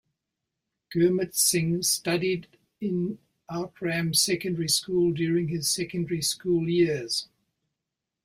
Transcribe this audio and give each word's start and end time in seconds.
Gurmit 0.91 1.35
Singh 1.35 1.83
studied 1.83 2.47
in 2.79 3.19
Outram 3.51 4.15
Secondary 4.15 4.67
School 4.67 5.13
during 5.13 5.49
his 5.49 5.69
secondary 5.69 6.23
school 6.23 6.67
years. 6.67 7.27